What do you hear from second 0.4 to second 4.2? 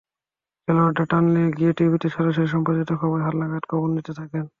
খেলোয়াড়ের টানেলে গিয়ে টিভিতে সরাসরি সম্প্রচারিত খবরে হালনাগাদ খবর নিতে